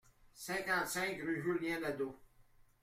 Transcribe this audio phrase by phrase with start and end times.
[0.33, 2.15] cinquante-cinq rue Julien Nadau